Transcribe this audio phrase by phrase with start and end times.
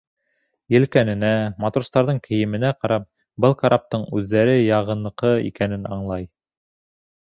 [0.75, 1.33] Елкәненә,
[1.65, 3.05] матростарҙың кейеменә ҡарап,
[3.45, 6.27] был караптың үҙҙәре яғыныҡы икәнен аңлай.